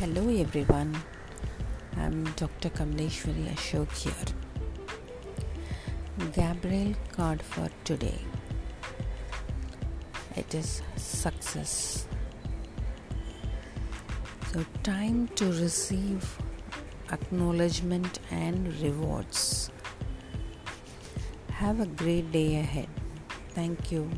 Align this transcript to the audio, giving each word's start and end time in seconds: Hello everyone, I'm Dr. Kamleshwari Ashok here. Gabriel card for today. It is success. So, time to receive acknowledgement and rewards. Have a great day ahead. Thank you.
Hello 0.00 0.22
everyone, 0.30 0.96
I'm 1.94 2.24
Dr. 2.36 2.70
Kamleshwari 2.70 3.42
Ashok 3.54 3.90
here. 4.02 4.30
Gabriel 6.32 6.94
card 7.12 7.42
for 7.42 7.68
today. 7.84 8.18
It 10.36 10.54
is 10.54 10.80
success. 10.96 12.06
So, 14.54 14.64
time 14.82 15.28
to 15.34 15.52
receive 15.52 16.24
acknowledgement 17.12 18.20
and 18.30 18.74
rewards. 18.80 19.70
Have 21.50 21.80
a 21.80 21.86
great 22.04 22.32
day 22.32 22.56
ahead. 22.56 22.88
Thank 23.50 23.92
you. 23.92 24.10